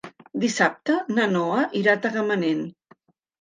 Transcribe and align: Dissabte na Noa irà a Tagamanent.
Dissabte 0.43 0.95
na 1.17 1.27
Noa 1.33 1.67
irà 1.81 1.95
a 1.95 2.01
Tagamanent. 2.07 2.65